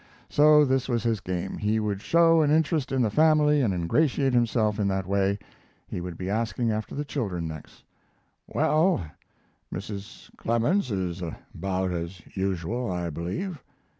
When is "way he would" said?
5.05-6.17